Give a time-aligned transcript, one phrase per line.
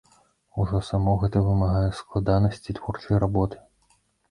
[0.61, 3.63] Ужо само гэта вымагае складанасці творчай работы.